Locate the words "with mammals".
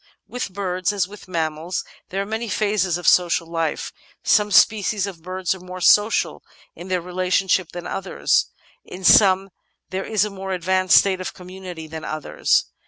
1.07-1.85